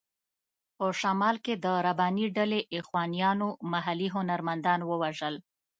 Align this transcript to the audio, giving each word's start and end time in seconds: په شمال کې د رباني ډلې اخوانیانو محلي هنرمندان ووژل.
په 0.77 0.85
شمال 1.01 1.35
کې 1.45 1.53
د 1.65 1.67
رباني 1.85 2.25
ډلې 2.37 2.59
اخوانیانو 2.79 3.47
محلي 3.73 4.07
هنرمندان 4.15 4.79
ووژل. 4.89 5.35